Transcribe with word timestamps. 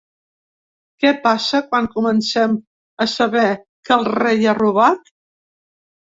Què 1.03 1.11
passa 1.25 1.61
quan 1.67 1.89
comencem 1.97 2.57
a 3.07 3.07
saber 3.13 3.45
que 3.61 3.93
el 3.99 4.09
rei 4.15 4.43
ha 4.43 4.57
robat? 4.63 5.15